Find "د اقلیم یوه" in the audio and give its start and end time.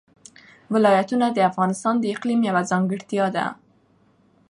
1.99-2.61